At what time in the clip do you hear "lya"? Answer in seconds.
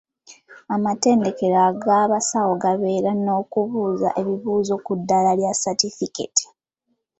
5.39-5.51